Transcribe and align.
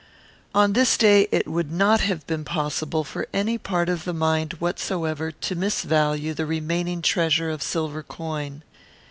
On 0.55 0.73
this 0.73 0.97
day 0.97 1.27
it 1.31 1.47
would 1.47 1.71
not 1.71 2.01
have 2.01 2.25
been 2.25 2.43
possible 2.43 3.03
for 3.03 3.27
any 3.35 3.59
part 3.59 3.87
of 3.87 4.03
the 4.03 4.15
mind 4.15 4.53
whatsoever 4.53 5.31
to 5.31 5.55
misvalue 5.55 6.33
the 6.35 6.47
remaining 6.47 7.03
treasure 7.03 7.51
of 7.51 7.61
silver 7.61 8.01
coin. 8.01 8.63